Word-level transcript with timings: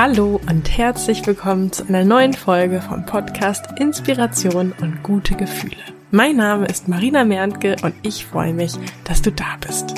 Hallo 0.00 0.40
und 0.48 0.78
herzlich 0.78 1.26
willkommen 1.26 1.72
zu 1.72 1.84
einer 1.88 2.04
neuen 2.04 2.32
Folge 2.32 2.80
vom 2.80 3.04
Podcast 3.04 3.66
Inspiration 3.80 4.72
und 4.80 5.02
gute 5.02 5.34
Gefühle. 5.34 5.74
Mein 6.12 6.36
Name 6.36 6.66
ist 6.66 6.86
Marina 6.86 7.24
Merntke 7.24 7.74
und 7.82 7.96
ich 8.02 8.24
freue 8.24 8.54
mich, 8.54 8.74
dass 9.02 9.22
du 9.22 9.32
da 9.32 9.56
bist. 9.60 9.96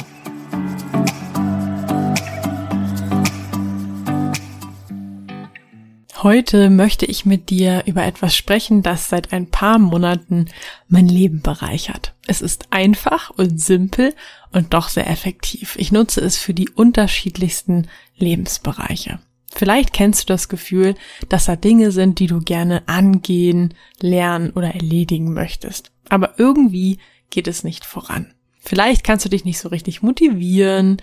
Heute 6.23 6.71
möchte 6.71 7.05
ich 7.05 7.27
mit 7.27 7.51
dir 7.51 7.83
über 7.85 8.03
etwas 8.03 8.35
sprechen, 8.35 8.81
das 8.83 9.11
seit 9.11 9.35
ein 9.35 9.51
paar 9.51 9.79
Monaten 9.79 10.47
mein 10.89 11.09
Leben 11.09 11.43
bereichert. 11.43 12.15
Es 12.27 12.41
ist 12.41 12.69
einfach 12.71 13.29
und 13.37 13.61
simpel 13.61 14.15
und 14.51 14.73
doch 14.73 14.89
sehr 14.89 15.11
effektiv. 15.11 15.77
Ich 15.77 15.93
nutze 15.93 16.23
es 16.23 16.39
für 16.39 16.55
die 16.55 16.71
unterschiedlichsten 16.71 17.87
Lebensbereiche. 18.17 19.19
Vielleicht 19.53 19.93
kennst 19.93 20.23
du 20.23 20.27
das 20.27 20.49
Gefühl, 20.49 20.95
dass 21.29 21.47
da 21.47 21.57
Dinge 21.57 21.91
sind, 21.91 22.19
die 22.19 22.27
du 22.27 22.41
gerne 22.41 22.87
angehen, 22.87 23.75
lernen 24.01 24.51
oder 24.51 24.75
erledigen 24.75 25.33
möchtest. 25.33 25.91
Aber 26.09 26.35
irgendwie 26.39 26.99
geht 27.31 27.49
es 27.49 27.65
nicht 27.65 27.85
voran. 27.85 28.33
Vielleicht 28.63 29.05
kannst 29.05 29.25
du 29.25 29.29
dich 29.29 29.45
nicht 29.45 29.59
so 29.59 29.69
richtig 29.69 30.03
motivieren, 30.03 30.99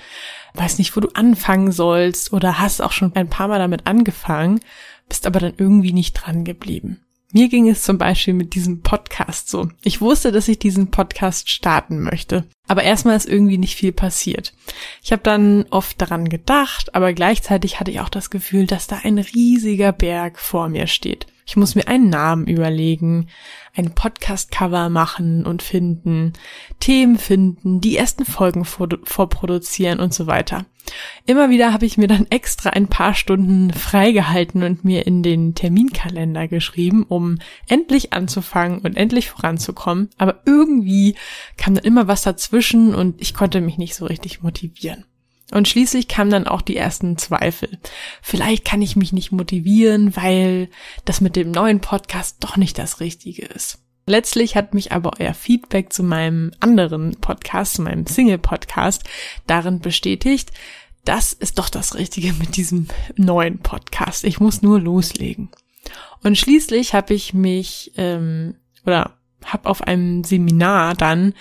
weiß 0.53 0.77
nicht, 0.77 0.95
wo 0.95 1.01
du 1.01 1.09
anfangen 1.09 1.71
sollst 1.71 2.31
oder 2.31 2.59
hast 2.59 2.81
auch 2.81 2.91
schon 2.91 3.15
ein 3.15 3.29
paar 3.29 3.47
Mal 3.47 3.59
damit 3.59 3.87
angefangen 3.87 4.59
bist 5.07 5.25
aber 5.25 5.39
dann 5.39 5.53
irgendwie 5.57 5.93
nicht 5.93 6.13
dran 6.13 6.43
geblieben. 6.43 7.01
Mir 7.31 7.49
ging 7.49 7.69
es 7.69 7.83
zum 7.83 7.97
Beispiel 7.97 8.33
mit 8.33 8.55
diesem 8.55 8.81
Podcast 8.81 9.49
so. 9.49 9.69
Ich 9.83 9.99
wusste, 10.01 10.31
dass 10.31 10.47
ich 10.47 10.59
diesen 10.59 10.91
Podcast 10.91 11.49
starten 11.49 12.01
möchte. 12.01 12.45
Aber 12.67 12.83
erstmal 12.83 13.15
ist 13.15 13.27
irgendwie 13.27 13.57
nicht 13.57 13.75
viel 13.75 13.93
passiert. 13.93 14.53
Ich 15.01 15.11
habe 15.11 15.23
dann 15.23 15.65
oft 15.69 16.01
daran 16.01 16.27
gedacht, 16.27 16.93
aber 16.95 17.13
gleichzeitig 17.13 17.79
hatte 17.79 17.91
ich 17.91 18.01
auch 18.01 18.09
das 18.09 18.29
Gefühl, 18.29 18.67
dass 18.67 18.87
da 18.87 18.99
ein 19.03 19.17
riesiger 19.17 19.93
Berg 19.93 20.37
vor 20.37 20.67
mir 20.67 20.87
steht. 20.87 21.27
Ich 21.47 21.55
muss 21.55 21.75
mir 21.75 21.87
einen 21.87 22.09
Namen 22.09 22.45
überlegen, 22.45 23.27
ein 23.73 23.95
Podcast-Cover 23.95 24.89
machen 24.89 25.45
und 25.45 25.63
finden, 25.63 26.33
Themen 26.81 27.17
finden, 27.17 27.79
die 27.79 27.95
ersten 27.95 28.25
Folgen 28.25 28.65
vorproduzieren 28.65 30.01
und 30.01 30.13
so 30.13 30.27
weiter. 30.27 30.65
Immer 31.25 31.49
wieder 31.49 31.71
habe 31.71 31.85
ich 31.85 31.97
mir 31.97 32.07
dann 32.07 32.27
extra 32.29 32.71
ein 32.71 32.87
paar 32.87 33.13
Stunden 33.13 33.71
freigehalten 33.71 34.61
und 34.63 34.83
mir 34.83 35.07
in 35.07 35.23
den 35.23 35.55
Terminkalender 35.55 36.49
geschrieben, 36.49 37.05
um 37.07 37.39
endlich 37.67 38.11
anzufangen 38.11 38.79
und 38.79 38.97
endlich 38.97 39.29
voranzukommen. 39.29 40.09
Aber 40.17 40.41
irgendwie 40.45 41.15
kam 41.55 41.75
dann 41.75 41.85
immer 41.85 42.09
was 42.09 42.23
dazwischen 42.23 42.93
und 42.93 43.21
ich 43.21 43.33
konnte 43.33 43.61
mich 43.61 43.77
nicht 43.77 43.95
so 43.95 44.05
richtig 44.05 44.43
motivieren. 44.43 45.05
Und 45.51 45.67
schließlich 45.67 46.07
kamen 46.07 46.29
dann 46.29 46.47
auch 46.47 46.61
die 46.61 46.75
ersten 46.75 47.17
Zweifel. 47.17 47.79
Vielleicht 48.21 48.65
kann 48.65 48.81
ich 48.81 48.95
mich 48.95 49.13
nicht 49.13 49.31
motivieren, 49.31 50.15
weil 50.15 50.69
das 51.05 51.21
mit 51.21 51.35
dem 51.35 51.51
neuen 51.51 51.79
Podcast 51.79 52.37
doch 52.41 52.57
nicht 52.57 52.77
das 52.77 52.99
Richtige 52.99 53.45
ist. 53.45 53.79
Letztlich 54.05 54.55
hat 54.55 54.73
mich 54.73 54.91
aber 54.91 55.19
euer 55.19 55.33
Feedback 55.33 55.91
zu 55.91 56.03
meinem 56.03 56.51
anderen 56.59 57.17
Podcast, 57.19 57.75
zu 57.75 57.81
meinem 57.81 58.05
Single-Podcast, 58.07 59.03
darin 59.47 59.79
bestätigt, 59.79 60.51
das 61.03 61.31
ist 61.33 61.57
doch 61.57 61.69
das 61.69 61.95
Richtige 61.95 62.33
mit 62.33 62.57
diesem 62.57 62.87
neuen 63.15 63.59
Podcast. 63.59 64.25
Ich 64.25 64.39
muss 64.39 64.61
nur 64.61 64.79
loslegen. 64.79 65.49
Und 66.23 66.37
schließlich 66.37 66.93
habe 66.93 67.13
ich 67.13 67.33
mich 67.33 67.93
ähm, 67.95 68.55
oder 68.85 69.17
habe 69.45 69.69
auf 69.69 69.81
einem 69.81 70.23
Seminar 70.23 70.95
dann 70.95 71.33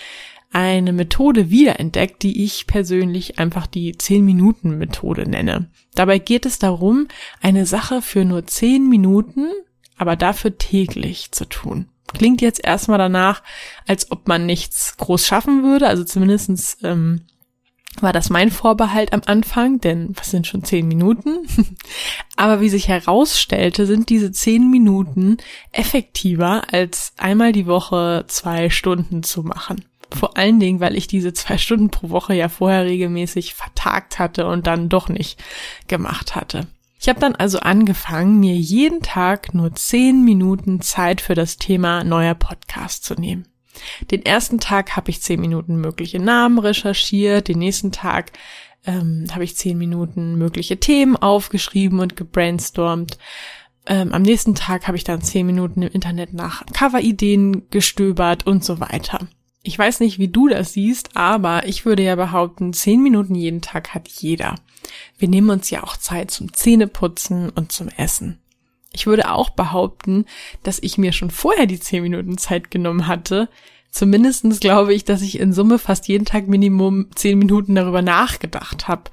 eine 0.52 0.92
Methode 0.92 1.50
wiederentdeckt, 1.50 2.22
die 2.22 2.44
ich 2.44 2.66
persönlich 2.66 3.38
einfach 3.38 3.66
die 3.66 3.94
10-Minuten-Methode 3.94 5.28
nenne. 5.28 5.70
Dabei 5.94 6.18
geht 6.18 6.46
es 6.46 6.58
darum, 6.58 7.08
eine 7.42 7.66
Sache 7.66 8.02
für 8.02 8.24
nur 8.24 8.46
10 8.46 8.88
Minuten, 8.88 9.50
aber 9.98 10.16
dafür 10.16 10.56
täglich 10.58 11.32
zu 11.32 11.46
tun. 11.46 11.88
Klingt 12.12 12.40
jetzt 12.40 12.64
erstmal 12.64 12.98
danach, 12.98 13.42
als 13.86 14.10
ob 14.10 14.28
man 14.28 14.46
nichts 14.46 14.96
groß 14.96 15.26
schaffen 15.26 15.62
würde, 15.64 15.88
also 15.88 16.04
zumindestens 16.04 16.78
ähm, 16.82 17.22
war 18.00 18.12
das 18.12 18.30
mein 18.30 18.50
Vorbehalt 18.50 19.12
am 19.12 19.22
Anfang, 19.26 19.80
denn 19.80 20.10
was 20.16 20.30
sind 20.30 20.46
schon 20.46 20.64
zehn 20.64 20.86
Minuten? 20.86 21.46
Aber 22.36 22.60
wie 22.60 22.68
sich 22.68 22.88
herausstellte, 22.88 23.86
sind 23.86 24.10
diese 24.10 24.32
zehn 24.32 24.70
Minuten 24.70 25.38
effektiver 25.72 26.62
als 26.72 27.12
einmal 27.16 27.52
die 27.52 27.66
Woche 27.66 28.24
zwei 28.28 28.70
Stunden 28.70 29.22
zu 29.22 29.42
machen. 29.42 29.84
Vor 30.12 30.36
allen 30.36 30.60
Dingen, 30.60 30.80
weil 30.80 30.96
ich 30.96 31.06
diese 31.06 31.32
zwei 31.32 31.58
Stunden 31.58 31.90
pro 31.90 32.10
Woche 32.10 32.34
ja 32.34 32.48
vorher 32.48 32.84
regelmäßig 32.84 33.54
vertagt 33.54 34.18
hatte 34.18 34.46
und 34.46 34.66
dann 34.66 34.88
doch 34.88 35.08
nicht 35.08 35.42
gemacht 35.88 36.34
hatte. 36.34 36.66
Ich 36.98 37.08
habe 37.08 37.20
dann 37.20 37.34
also 37.34 37.60
angefangen, 37.60 38.40
mir 38.40 38.56
jeden 38.56 39.02
Tag 39.02 39.54
nur 39.54 39.74
zehn 39.74 40.24
Minuten 40.24 40.80
Zeit 40.80 41.20
für 41.20 41.34
das 41.34 41.56
Thema 41.58 42.04
neuer 42.04 42.34
Podcast 42.34 43.04
zu 43.04 43.14
nehmen. 43.14 43.46
Den 44.10 44.24
ersten 44.24 44.58
Tag 44.58 44.96
habe 44.96 45.10
ich 45.10 45.20
zehn 45.20 45.40
Minuten 45.40 45.76
mögliche 45.76 46.18
Namen 46.18 46.58
recherchiert, 46.58 47.48
den 47.48 47.58
nächsten 47.58 47.92
Tag 47.92 48.32
ähm, 48.86 49.26
habe 49.32 49.44
ich 49.44 49.56
zehn 49.56 49.76
Minuten 49.76 50.36
mögliche 50.36 50.78
Themen 50.78 51.16
aufgeschrieben 51.16 52.00
und 52.00 52.16
gebrainstormt. 52.16 53.18
Ähm, 53.86 54.12
am 54.12 54.22
nächsten 54.22 54.54
Tag 54.54 54.86
habe 54.86 54.96
ich 54.96 55.04
dann 55.04 55.22
zehn 55.22 55.46
Minuten 55.46 55.82
im 55.82 55.92
Internet 55.92 56.32
nach 56.32 56.64
Coverideen 56.76 57.68
gestöbert 57.70 58.46
und 58.46 58.64
so 58.64 58.80
weiter. 58.80 59.28
Ich 59.66 59.76
weiß 59.76 59.98
nicht, 59.98 60.20
wie 60.20 60.28
du 60.28 60.46
das 60.46 60.74
siehst, 60.74 61.16
aber 61.16 61.66
ich 61.66 61.84
würde 61.84 62.04
ja 62.04 62.14
behaupten, 62.14 62.72
zehn 62.72 63.02
Minuten 63.02 63.34
jeden 63.34 63.62
Tag 63.62 63.94
hat 63.94 64.06
jeder. 64.06 64.54
Wir 65.18 65.26
nehmen 65.26 65.50
uns 65.50 65.70
ja 65.70 65.82
auch 65.82 65.96
Zeit 65.96 66.30
zum 66.30 66.52
Zähneputzen 66.52 67.50
und 67.50 67.72
zum 67.72 67.88
Essen. 67.88 68.38
Ich 68.92 69.08
würde 69.08 69.28
auch 69.28 69.50
behaupten, 69.50 70.24
dass 70.62 70.78
ich 70.78 70.98
mir 70.98 71.10
schon 71.10 71.32
vorher 71.32 71.66
die 71.66 71.80
zehn 71.80 72.04
Minuten 72.04 72.38
Zeit 72.38 72.70
genommen 72.70 73.08
hatte. 73.08 73.48
Zumindestens 73.90 74.60
glaube 74.60 74.94
ich, 74.94 75.04
dass 75.04 75.20
ich 75.20 75.40
in 75.40 75.52
Summe 75.52 75.80
fast 75.80 76.06
jeden 76.06 76.26
Tag 76.26 76.46
Minimum 76.46 77.08
zehn 77.16 77.36
Minuten 77.36 77.74
darüber 77.74 78.02
nachgedacht 78.02 78.86
habe, 78.86 79.10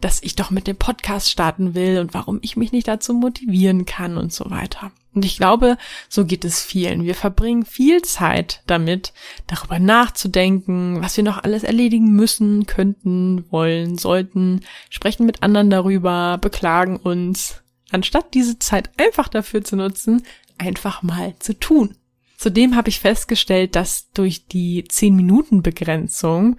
dass 0.00 0.22
ich 0.22 0.34
doch 0.34 0.50
mit 0.50 0.66
dem 0.66 0.76
Podcast 0.76 1.28
starten 1.28 1.74
will 1.74 1.98
und 1.98 2.14
warum 2.14 2.38
ich 2.40 2.56
mich 2.56 2.72
nicht 2.72 2.88
dazu 2.88 3.12
motivieren 3.12 3.84
kann 3.84 4.16
und 4.16 4.32
so 4.32 4.48
weiter. 4.48 4.92
Und 5.12 5.24
ich 5.24 5.36
glaube, 5.36 5.76
so 6.08 6.24
geht 6.24 6.44
es 6.44 6.62
vielen. 6.62 7.04
Wir 7.04 7.16
verbringen 7.16 7.64
viel 7.64 8.02
Zeit 8.02 8.62
damit, 8.66 9.12
darüber 9.48 9.78
nachzudenken, 9.78 11.02
was 11.02 11.16
wir 11.16 11.24
noch 11.24 11.42
alles 11.42 11.64
erledigen 11.64 12.12
müssen, 12.12 12.66
könnten, 12.66 13.44
wollen, 13.50 13.98
sollten, 13.98 14.60
sprechen 14.88 15.26
mit 15.26 15.42
anderen 15.42 15.70
darüber, 15.70 16.38
beklagen 16.38 16.96
uns, 16.96 17.62
anstatt 17.90 18.34
diese 18.34 18.58
Zeit 18.58 18.90
einfach 18.98 19.28
dafür 19.28 19.64
zu 19.64 19.76
nutzen, 19.76 20.22
einfach 20.58 21.02
mal 21.02 21.34
zu 21.40 21.58
tun. 21.58 21.96
Zudem 22.36 22.76
habe 22.76 22.88
ich 22.88 23.00
festgestellt, 23.00 23.76
dass 23.76 24.12
durch 24.12 24.46
die 24.46 24.84
10-Minuten-Begrenzung 24.84 26.56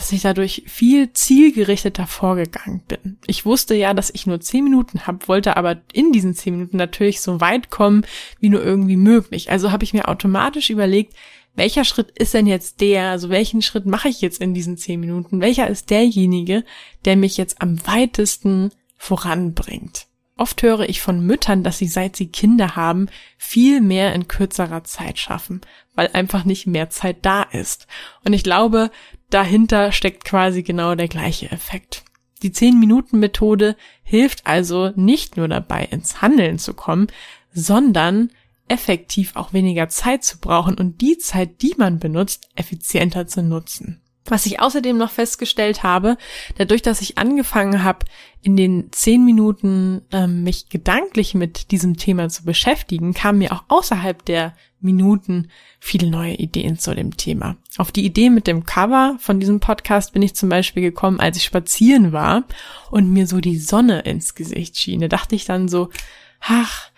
dass 0.00 0.12
ich 0.12 0.22
dadurch 0.22 0.62
viel 0.66 1.12
zielgerichteter 1.12 2.06
vorgegangen 2.06 2.80
bin. 2.88 3.18
Ich 3.26 3.44
wusste 3.44 3.74
ja, 3.74 3.92
dass 3.92 4.08
ich 4.08 4.26
nur 4.26 4.40
zehn 4.40 4.64
Minuten 4.64 5.06
habe, 5.06 5.28
wollte 5.28 5.58
aber 5.58 5.76
in 5.92 6.10
diesen 6.10 6.34
zehn 6.34 6.54
Minuten 6.54 6.78
natürlich 6.78 7.20
so 7.20 7.42
weit 7.42 7.68
kommen, 7.68 8.06
wie 8.40 8.48
nur 8.48 8.64
irgendwie 8.64 8.96
möglich. 8.96 9.50
Also 9.50 9.72
habe 9.72 9.84
ich 9.84 9.92
mir 9.92 10.08
automatisch 10.08 10.70
überlegt, 10.70 11.14
welcher 11.54 11.84
Schritt 11.84 12.12
ist 12.12 12.32
denn 12.32 12.46
jetzt 12.46 12.80
der, 12.80 13.10
also 13.10 13.28
welchen 13.28 13.60
Schritt 13.60 13.84
mache 13.84 14.08
ich 14.08 14.22
jetzt 14.22 14.40
in 14.40 14.54
diesen 14.54 14.78
zehn 14.78 15.00
Minuten? 15.00 15.42
Welcher 15.42 15.68
ist 15.68 15.90
derjenige, 15.90 16.64
der 17.04 17.16
mich 17.16 17.36
jetzt 17.36 17.60
am 17.60 17.86
weitesten 17.86 18.70
voranbringt? 18.96 20.06
Oft 20.38 20.62
höre 20.62 20.88
ich 20.88 21.02
von 21.02 21.20
Müttern, 21.20 21.62
dass 21.62 21.76
sie 21.76 21.88
seit 21.88 22.16
sie 22.16 22.28
Kinder 22.28 22.74
haben, 22.74 23.08
viel 23.36 23.82
mehr 23.82 24.14
in 24.14 24.28
kürzerer 24.28 24.82
Zeit 24.84 25.18
schaffen, 25.18 25.60
weil 25.94 26.08
einfach 26.14 26.46
nicht 26.46 26.66
mehr 26.66 26.88
Zeit 26.88 27.18
da 27.20 27.42
ist. 27.42 27.86
Und 28.24 28.32
ich 28.32 28.42
glaube, 28.42 28.90
dahinter 29.30 29.92
steckt 29.92 30.24
quasi 30.24 30.62
genau 30.62 30.94
der 30.94 31.08
gleiche 31.08 31.50
Effekt. 31.50 32.04
Die 32.42 32.50
10-Minuten-Methode 32.50 33.76
hilft 34.02 34.46
also 34.46 34.92
nicht 34.96 35.36
nur 35.36 35.48
dabei, 35.48 35.84
ins 35.84 36.22
Handeln 36.22 36.58
zu 36.58 36.74
kommen, 36.74 37.08
sondern 37.52 38.30
effektiv 38.68 39.36
auch 39.36 39.52
weniger 39.52 39.88
Zeit 39.88 40.24
zu 40.24 40.38
brauchen 40.38 40.76
und 40.76 41.00
die 41.00 41.18
Zeit, 41.18 41.60
die 41.62 41.74
man 41.76 41.98
benutzt, 41.98 42.48
effizienter 42.54 43.26
zu 43.26 43.42
nutzen. 43.42 44.00
Was 44.26 44.46
ich 44.46 44.60
außerdem 44.60 44.96
noch 44.96 45.10
festgestellt 45.10 45.82
habe, 45.82 46.16
dadurch, 46.58 46.82
dass 46.82 47.00
ich 47.00 47.18
angefangen 47.18 47.82
habe, 47.82 48.06
in 48.42 48.56
den 48.56 48.88
zehn 48.92 49.24
Minuten 49.24 50.02
ähm, 50.12 50.44
mich 50.44 50.68
gedanklich 50.68 51.34
mit 51.34 51.70
diesem 51.70 51.96
Thema 51.96 52.28
zu 52.28 52.44
beschäftigen, 52.44 53.14
kamen 53.14 53.38
mir 53.38 53.52
auch 53.52 53.64
außerhalb 53.68 54.24
der 54.24 54.54
Minuten 54.80 55.48
viele 55.78 56.08
neue 56.08 56.34
Ideen 56.34 56.78
zu 56.78 56.94
dem 56.94 57.16
Thema. 57.16 57.56
Auf 57.76 57.92
die 57.92 58.04
Idee 58.04 58.30
mit 58.30 58.46
dem 58.46 58.64
Cover 58.64 59.16
von 59.18 59.40
diesem 59.40 59.60
Podcast 59.60 60.12
bin 60.12 60.22
ich 60.22 60.34
zum 60.34 60.48
Beispiel 60.48 60.82
gekommen, 60.82 61.20
als 61.20 61.36
ich 61.36 61.44
spazieren 61.44 62.12
war 62.12 62.44
und 62.90 63.10
mir 63.10 63.26
so 63.26 63.40
die 63.40 63.58
Sonne 63.58 64.00
ins 64.00 64.34
Gesicht 64.34 64.78
schien. 64.78 65.00
Da 65.00 65.08
dachte 65.08 65.34
ich 65.34 65.44
dann 65.44 65.68
so, 65.68 65.90
ach, 66.40 66.89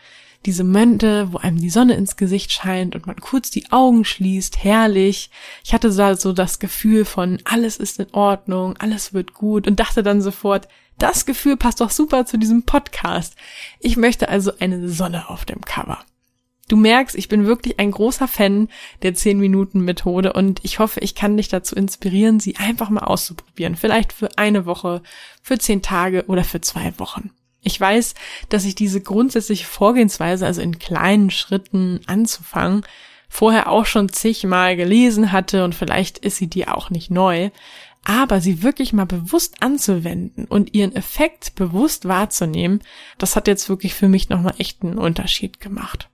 diese 0.47 0.65
Momente, 0.65 1.33
wo 1.33 1.39
einem 1.39 1.59
die 1.59 1.71
Sonne 1.71 1.95
ins 1.95 2.17
Gesicht 2.17 2.53
scheint 2.53 2.95
und 2.95 3.07
man 3.07 3.17
kurz 3.17 3.51
die 3.51 3.71
Augen 3.71 4.05
schließt, 4.05 4.63
herrlich. 4.63 5.31
Ich 5.65 5.73
hatte 5.73 5.93
so 5.93 6.33
das 6.33 6.59
Gefühl 6.59 7.05
von, 7.05 7.39
alles 7.45 7.77
ist 7.77 8.01
in 8.01 8.13
Ordnung, 8.13 8.77
alles 8.79 9.13
wird 9.13 9.35
gut 9.35 9.67
und 9.67 9.79
dachte 9.79 10.03
dann 10.03 10.21
sofort, 10.21 10.69
das 10.99 11.27
Gefühl 11.27 11.57
passt 11.57 11.81
doch 11.81 11.91
super 11.91 12.27
zu 12.27 12.39
diesem 12.39 12.65
Podcast. 12.65 13.35
Ich 13.81 13.97
möchte 13.97 14.29
also 14.29 14.53
eine 14.59 14.89
Sonne 14.89 15.29
auf 15.31 15.45
dem 15.45 15.61
Cover. 15.63 15.99
Du 16.69 16.77
merkst, 16.77 17.17
ich 17.17 17.29
bin 17.29 17.45
wirklich 17.45 17.79
ein 17.79 17.91
großer 17.91 18.29
Fan 18.29 18.69
der 19.03 19.15
10-Minuten-Methode 19.15 20.33
und 20.33 20.61
ich 20.63 20.79
hoffe, 20.79 21.01
ich 21.01 21.15
kann 21.15 21.37
dich 21.37 21.49
dazu 21.49 21.75
inspirieren, 21.75 22.41
sie 22.41 22.57
einfach 22.57 22.89
mal 22.89 23.05
auszuprobieren. 23.05 23.77
Vielleicht 23.77 24.13
für 24.13 24.39
eine 24.39 24.65
Woche, 24.65 25.03
für 25.43 25.59
zehn 25.59 25.83
Tage 25.83 26.25
oder 26.27 26.45
für 26.45 26.61
zwei 26.61 26.99
Wochen. 26.99 27.31
Ich 27.63 27.81
weiß, 27.81 28.15
dass 28.49 28.65
ich 28.65 28.75
diese 28.75 29.01
grundsätzliche 29.01 29.67
Vorgehensweise, 29.67 30.47
also 30.47 30.61
in 30.61 30.79
kleinen 30.79 31.31
Schritten 31.31 32.01
anzufangen, 32.07 32.85
vorher 33.29 33.71
auch 33.71 33.87
schon 33.87 34.11
zigmal 34.11 34.77
gelesen 34.77 35.33
hatte 35.33 35.65
und 35.65 35.75
vielleicht 35.75 36.19
ist 36.19 36.37
sie 36.37 36.49
dir 36.49 36.77
auch 36.77 36.91
nicht 36.91 37.11
neu, 37.11 37.51
aber 38.05 38.41
sie 38.41 38.63
wirklich 38.63 38.93
mal 38.93 39.07
bewusst 39.07 39.63
anzuwenden 39.63 40.47
und 40.47 40.75
ihren 40.75 40.95
Effekt 40.95 41.55
bewusst 41.55 42.07
wahrzunehmen, 42.07 42.83
das 43.17 43.37
hat 43.37 43.47
jetzt 43.47 43.69
wirklich 43.69 43.95
für 43.95 44.09
mich 44.09 44.29
nochmal 44.29 44.55
echt 44.59 44.83
einen 44.83 44.99
Unterschied 44.99 45.61
gemacht. 45.61 46.09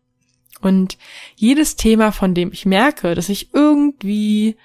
Und 0.61 0.99
jedes 1.35 1.77
Thema, 1.77 2.13
von 2.13 2.35
dem 2.35 2.53
ich 2.53 2.67
merke, 2.67 3.15
dass 3.15 3.29
ich 3.29 3.55
irgendwie, 3.55 4.57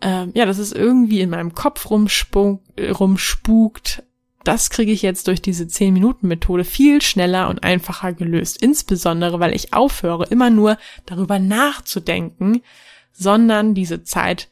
äh, 0.00 0.26
ja, 0.34 0.46
dass 0.46 0.58
es 0.58 0.72
irgendwie 0.72 1.20
in 1.20 1.30
meinem 1.30 1.54
Kopf 1.54 1.90
rumspukt, 1.90 4.02
das 4.44 4.70
kriege 4.70 4.92
ich 4.92 5.02
jetzt 5.02 5.26
durch 5.26 5.42
diese 5.42 5.64
10-Minuten-Methode 5.64 6.64
viel 6.64 7.02
schneller 7.02 7.48
und 7.48 7.64
einfacher 7.64 8.12
gelöst. 8.12 8.62
Insbesondere, 8.62 9.40
weil 9.40 9.54
ich 9.54 9.74
aufhöre, 9.74 10.26
immer 10.26 10.50
nur 10.50 10.78
darüber 11.06 11.38
nachzudenken, 11.38 12.62
sondern 13.12 13.74
diese 13.74 14.04
Zeit 14.04 14.48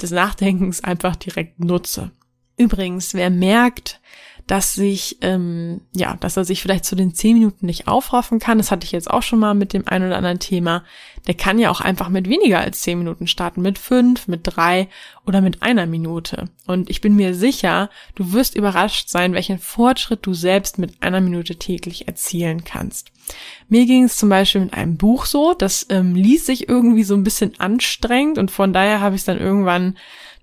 des 0.00 0.12
Nachdenkens 0.12 0.84
einfach 0.84 1.16
direkt 1.16 1.58
nutze. 1.60 2.12
Übrigens, 2.56 3.14
wer 3.14 3.30
merkt, 3.30 4.00
dass 4.48 4.74
sich, 4.74 5.18
ähm, 5.20 5.82
ja, 5.94 6.16
dass 6.16 6.38
er 6.38 6.44
sich 6.46 6.62
vielleicht 6.62 6.86
zu 6.86 6.96
den 6.96 7.14
zehn 7.14 7.34
Minuten 7.34 7.66
nicht 7.66 7.86
aufraffen 7.86 8.38
kann. 8.38 8.56
Das 8.56 8.70
hatte 8.70 8.86
ich 8.86 8.92
jetzt 8.92 9.10
auch 9.10 9.22
schon 9.22 9.38
mal 9.38 9.52
mit 9.52 9.74
dem 9.74 9.86
ein 9.86 10.02
oder 10.02 10.16
anderen 10.16 10.38
Thema. 10.38 10.84
Der 11.26 11.34
kann 11.34 11.58
ja 11.58 11.70
auch 11.70 11.82
einfach 11.82 12.08
mit 12.08 12.30
weniger 12.30 12.58
als 12.58 12.80
zehn 12.80 12.98
Minuten 12.98 13.26
starten, 13.26 13.60
mit 13.60 13.78
fünf, 13.78 14.26
mit 14.26 14.40
drei 14.44 14.88
oder 15.26 15.42
mit 15.42 15.62
einer 15.62 15.84
Minute. 15.84 16.48
Und 16.66 16.88
ich 16.88 17.02
bin 17.02 17.14
mir 17.14 17.34
sicher, 17.34 17.90
du 18.14 18.32
wirst 18.32 18.56
überrascht 18.56 19.10
sein, 19.10 19.34
welchen 19.34 19.58
Fortschritt 19.58 20.20
du 20.22 20.32
selbst 20.32 20.78
mit 20.78 21.02
einer 21.02 21.20
Minute 21.20 21.56
täglich 21.56 22.08
erzielen 22.08 22.64
kannst. 22.64 23.12
Mir 23.68 23.84
ging 23.84 24.04
es 24.04 24.16
zum 24.16 24.30
Beispiel 24.30 24.62
mit 24.62 24.72
einem 24.72 24.96
Buch 24.96 25.26
so, 25.26 25.52
das 25.52 25.86
ähm, 25.90 26.14
ließ 26.14 26.46
sich 26.46 26.70
irgendwie 26.70 27.04
so 27.04 27.14
ein 27.14 27.24
bisschen 27.24 27.60
anstrengend 27.60 28.38
und 28.38 28.50
von 28.50 28.72
daher 28.72 29.02
habe 29.02 29.14
ich 29.14 29.20
es 29.20 29.26
dann 29.26 29.38
irgendwann 29.38 29.98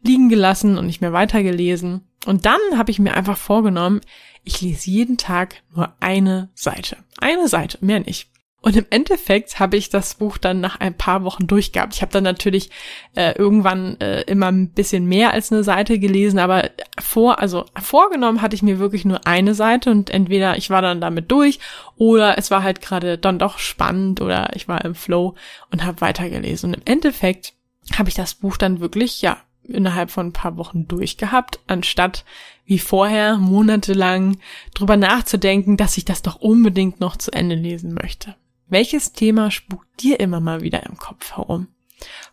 liegen 0.05 0.29
gelassen 0.29 0.77
und 0.77 0.85
nicht 0.85 1.01
mehr 1.01 1.13
weitergelesen. 1.13 2.07
Und 2.25 2.45
dann 2.45 2.59
habe 2.75 2.91
ich 2.91 2.99
mir 2.99 3.15
einfach 3.15 3.37
vorgenommen, 3.37 4.01
ich 4.43 4.61
lese 4.61 4.89
jeden 4.89 5.17
Tag 5.17 5.63
nur 5.75 5.93
eine 5.99 6.49
Seite. 6.53 6.97
Eine 7.19 7.47
Seite, 7.47 7.77
mehr 7.81 7.99
nicht. 7.99 8.29
Und 8.65 8.75
im 8.75 8.85
Endeffekt 8.89 9.59
habe 9.59 9.77
ich 9.77 9.89
das 9.89 10.15
Buch 10.15 10.39
dann 10.39 10.59
nach 10.59 10.79
ein 10.79 10.97
paar 10.97 11.23
Wochen 11.23 11.45
durchgehabt. 11.45 11.93
Ich 11.93 12.01
habe 12.01 12.11
dann 12.11 12.23
natürlich 12.23 12.71
äh, 13.15 13.37
irgendwann 13.37 13.99
äh, 14.01 14.21
immer 14.21 14.51
ein 14.51 14.71
bisschen 14.71 15.05
mehr 15.05 15.33
als 15.33 15.51
eine 15.51 15.63
Seite 15.63 15.99
gelesen, 15.99 16.39
aber 16.39 16.71
vor, 16.99 17.37
also 17.39 17.65
vorgenommen 17.79 18.41
hatte 18.41 18.55
ich 18.55 18.63
mir 18.63 18.79
wirklich 18.79 19.05
nur 19.05 19.27
eine 19.27 19.53
Seite 19.53 19.91
und 19.91 20.09
entweder 20.09 20.57
ich 20.57 20.71
war 20.71 20.81
dann 20.81 20.99
damit 20.99 21.29
durch 21.29 21.59
oder 21.95 22.39
es 22.39 22.49
war 22.49 22.63
halt 22.63 22.81
gerade 22.81 23.19
dann 23.19 23.37
doch 23.37 23.59
spannend 23.59 24.19
oder 24.19 24.55
ich 24.55 24.67
war 24.67 24.83
im 24.83 24.95
Flow 24.95 25.35
und 25.69 25.85
habe 25.85 26.01
weitergelesen. 26.01 26.69
Und 26.69 26.77
im 26.77 26.91
Endeffekt 26.91 27.53
habe 27.95 28.09
ich 28.09 28.15
das 28.15 28.33
Buch 28.33 28.57
dann 28.57 28.79
wirklich, 28.79 29.21
ja, 29.21 29.37
innerhalb 29.67 30.11
von 30.11 30.27
ein 30.27 30.33
paar 30.33 30.57
Wochen 30.57 30.87
durchgehabt, 30.87 31.59
anstatt 31.67 32.25
wie 32.65 32.79
vorher 32.79 33.37
monatelang 33.37 34.37
drüber 34.73 34.97
nachzudenken, 34.97 35.77
dass 35.77 35.97
ich 35.97 36.05
das 36.05 36.21
doch 36.21 36.37
unbedingt 36.37 36.99
noch 36.99 37.15
zu 37.15 37.31
Ende 37.31 37.55
lesen 37.55 37.93
möchte. 37.93 38.35
Welches 38.67 39.13
Thema 39.13 39.51
spukt 39.51 40.01
dir 40.01 40.19
immer 40.19 40.39
mal 40.39 40.61
wieder 40.61 40.83
im 40.85 40.97
Kopf 40.97 41.35
herum? 41.35 41.67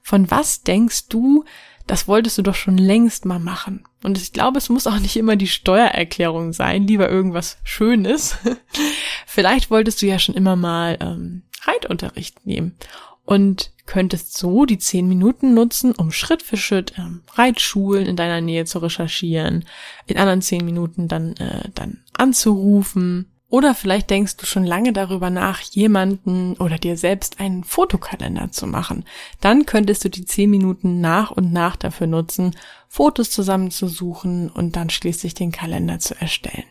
Von 0.02 0.30
was 0.30 0.62
denkst 0.62 1.08
du, 1.08 1.44
das 1.86 2.08
wolltest 2.08 2.38
du 2.38 2.42
doch 2.42 2.54
schon 2.54 2.78
längst 2.78 3.24
mal 3.26 3.38
machen? 3.38 3.84
Und 4.02 4.18
ich 4.18 4.32
glaube, 4.32 4.58
es 4.58 4.68
muss 4.68 4.86
auch 4.86 4.98
nicht 4.98 5.16
immer 5.16 5.36
die 5.36 5.48
Steuererklärung 5.48 6.52
sein, 6.52 6.86
lieber 6.86 7.08
irgendwas 7.08 7.58
Schönes. 7.64 8.38
Vielleicht 9.26 9.70
wolltest 9.70 10.00
du 10.00 10.06
ja 10.06 10.18
schon 10.18 10.34
immer 10.34 10.56
mal 10.56 10.96
ähm, 11.00 11.42
Reitunterricht 11.64 12.46
nehmen 12.46 12.76
und 13.24 13.71
könntest 13.86 14.36
so 14.38 14.64
die 14.64 14.78
zehn 14.78 15.08
Minuten 15.08 15.54
nutzen, 15.54 15.92
um 15.92 16.12
Schritt 16.12 16.42
für 16.42 16.56
Schritt 16.56 16.94
ähm, 16.98 17.22
Reitschulen 17.34 18.06
in 18.06 18.16
deiner 18.16 18.40
Nähe 18.40 18.64
zu 18.64 18.78
recherchieren, 18.78 19.64
in 20.06 20.18
anderen 20.18 20.42
zehn 20.42 20.64
Minuten 20.64 21.08
dann, 21.08 21.36
äh, 21.36 21.68
dann 21.74 22.02
anzurufen. 22.12 23.28
Oder 23.48 23.74
vielleicht 23.74 24.08
denkst 24.08 24.38
du 24.38 24.46
schon 24.46 24.64
lange 24.64 24.94
darüber 24.94 25.28
nach, 25.28 25.60
jemanden 25.60 26.54
oder 26.54 26.78
dir 26.78 26.96
selbst 26.96 27.38
einen 27.38 27.64
Fotokalender 27.64 28.50
zu 28.50 28.66
machen. 28.66 29.04
Dann 29.42 29.66
könntest 29.66 30.04
du 30.04 30.08
die 30.08 30.24
zehn 30.24 30.48
Minuten 30.48 31.02
nach 31.02 31.30
und 31.30 31.52
nach 31.52 31.76
dafür 31.76 32.06
nutzen, 32.06 32.56
Fotos 32.88 33.30
zusammenzusuchen 33.30 34.48
und 34.48 34.76
dann 34.76 34.88
schließlich 34.88 35.34
den 35.34 35.52
Kalender 35.52 35.98
zu 35.98 36.18
erstellen. 36.18 36.64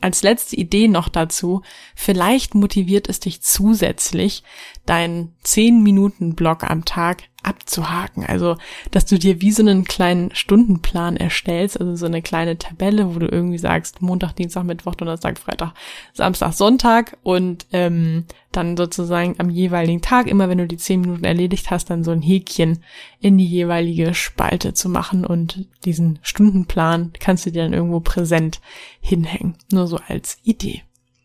Als 0.00 0.22
letzte 0.22 0.56
Idee 0.56 0.88
noch 0.88 1.08
dazu, 1.08 1.62
vielleicht 1.94 2.54
motiviert 2.54 3.08
es 3.08 3.20
dich 3.20 3.42
zusätzlich, 3.42 4.42
deinen 4.84 5.34
10 5.44 5.82
Minuten 5.82 6.34
Block 6.34 6.64
am 6.64 6.84
Tag 6.84 7.22
abzuhaken. 7.42 8.24
Also, 8.24 8.56
dass 8.90 9.06
du 9.06 9.18
dir 9.18 9.40
wie 9.40 9.52
so 9.52 9.62
einen 9.62 9.84
kleinen 9.84 10.34
Stundenplan 10.34 11.16
erstellst, 11.16 11.80
also 11.80 11.94
so 11.94 12.06
eine 12.06 12.22
kleine 12.22 12.58
Tabelle, 12.58 13.14
wo 13.14 13.18
du 13.18 13.28
irgendwie 13.28 13.58
sagst, 13.58 14.02
Montag, 14.02 14.34
Dienstag, 14.34 14.64
Mittwoch, 14.64 14.94
Donnerstag, 14.94 15.38
Freitag, 15.38 15.72
Samstag, 16.12 16.52
Sonntag 16.52 17.16
und 17.22 17.66
ähm, 17.72 18.24
dann 18.56 18.76
sozusagen 18.76 19.34
am 19.38 19.50
jeweiligen 19.50 20.00
Tag, 20.00 20.26
immer 20.26 20.48
wenn 20.48 20.58
du 20.58 20.66
die 20.66 20.76
zehn 20.76 21.00
Minuten 21.00 21.24
erledigt 21.24 21.70
hast, 21.70 21.90
dann 21.90 22.04
so 22.04 22.10
ein 22.10 22.22
Häkchen 22.22 22.82
in 23.20 23.38
die 23.38 23.46
jeweilige 23.46 24.14
Spalte 24.14 24.74
zu 24.74 24.88
machen 24.88 25.24
und 25.24 25.66
diesen 25.84 26.18
Stundenplan 26.22 27.12
kannst 27.18 27.46
du 27.46 27.50
dir 27.50 27.62
dann 27.62 27.72
irgendwo 27.72 28.00
präsent 28.00 28.60
hinhängen. 29.00 29.56
Nur 29.70 29.86
so 29.86 29.98
als 30.08 30.38
Idee. 30.44 30.82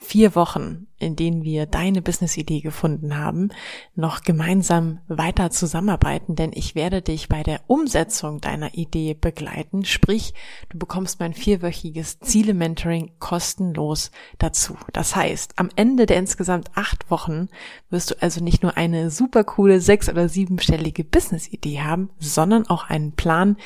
vier 0.00 0.36
Wochen, 0.36 0.86
in 0.98 1.16
denen 1.16 1.42
wir 1.42 1.66
deine 1.66 2.02
Business-Idee 2.02 2.60
gefunden 2.60 3.16
haben, 3.16 3.50
noch 3.96 4.22
gemeinsam 4.22 5.00
weiter 5.08 5.50
zusammenarbeiten, 5.50 6.36
denn 6.36 6.52
ich 6.54 6.76
werde 6.76 7.02
dich 7.02 7.28
bei 7.28 7.42
der 7.42 7.60
Umsetzung 7.66 8.40
deiner 8.40 8.74
Idee 8.74 9.14
begleiten. 9.14 9.84
Sprich, 9.84 10.34
du 10.68 10.78
bekommst 10.78 11.18
mein 11.18 11.34
vierwöchiges 11.34 12.20
Ziele-Mentoring 12.20 13.10
kostenlos 13.18 14.12
dazu. 14.38 14.76
Das 14.92 15.16
heißt, 15.16 15.54
am 15.56 15.68
Ende 15.74 16.06
der 16.06 16.18
insgesamt 16.18 16.70
acht 16.74 17.10
Wochen 17.10 17.48
wirst 17.90 18.12
du 18.12 18.22
also 18.22 18.42
nicht 18.42 18.62
nur 18.62 18.76
eine 18.76 19.10
super 19.10 19.42
coole 19.42 19.80
sechs- 19.80 20.08
oder 20.08 20.28
siebenstellige 20.28 21.02
Business-Idee 21.02 21.80
haben, 21.80 22.10
sondern 22.20 22.68
auch 22.68 22.88
einen 22.88 23.12
Plan, 23.12 23.56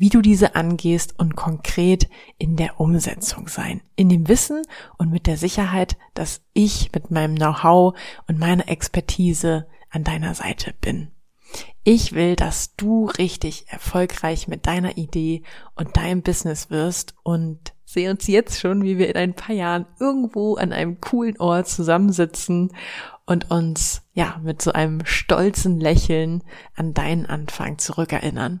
wie 0.00 0.08
du 0.08 0.22
diese 0.22 0.54
angehst 0.54 1.18
und 1.18 1.36
konkret 1.36 2.08
in 2.38 2.56
der 2.56 2.80
Umsetzung 2.80 3.48
sein. 3.48 3.82
In 3.96 4.08
dem 4.08 4.28
Wissen 4.28 4.62
und 4.96 5.10
mit 5.10 5.26
der 5.26 5.36
Sicherheit, 5.36 5.79
dass 6.14 6.42
ich 6.52 6.90
mit 6.92 7.10
meinem 7.10 7.36
Know-how 7.36 7.98
und 8.26 8.38
meiner 8.38 8.68
Expertise 8.68 9.66
an 9.90 10.04
deiner 10.04 10.34
Seite 10.34 10.74
bin. 10.80 11.10
Ich 11.82 12.12
will, 12.12 12.36
dass 12.36 12.76
du 12.76 13.06
richtig 13.06 13.66
erfolgreich 13.68 14.48
mit 14.48 14.66
deiner 14.66 14.96
Idee 14.96 15.42
und 15.74 15.96
deinem 15.96 16.22
Business 16.22 16.70
wirst 16.70 17.14
und 17.22 17.72
sehe 17.84 18.10
uns 18.10 18.26
jetzt 18.26 18.60
schon, 18.60 18.82
wie 18.82 18.98
wir 18.98 19.08
in 19.08 19.16
ein 19.16 19.34
paar 19.34 19.54
Jahren 19.54 19.86
irgendwo 19.98 20.56
an 20.56 20.72
einem 20.72 21.00
coolen 21.00 21.40
Ort 21.40 21.68
zusammensitzen 21.68 22.72
und 23.26 23.50
uns, 23.50 24.02
ja, 24.12 24.40
mit 24.42 24.60
so 24.62 24.72
einem 24.72 25.04
stolzen 25.06 25.80
Lächeln 25.80 26.44
an 26.76 26.94
deinen 26.94 27.26
Anfang 27.26 27.78
zurückerinnern. 27.78 28.60